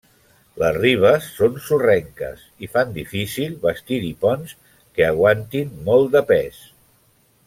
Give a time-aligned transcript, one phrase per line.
[0.61, 6.63] Les ribes són sorrenques i fan difícil bastir-hi ponts que aguantin molt de pes.